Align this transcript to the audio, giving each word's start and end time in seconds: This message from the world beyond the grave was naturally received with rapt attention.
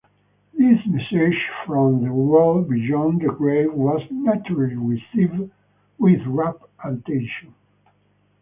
This 0.53 0.79
message 0.87 1.37
from 1.63 2.03
the 2.03 2.11
world 2.11 2.67
beyond 2.67 3.21
the 3.21 3.27
grave 3.31 3.71
was 3.71 4.01
naturally 4.09 4.75
received 4.75 5.51
with 5.99 6.25
rapt 6.25 6.63
attention. 6.83 7.53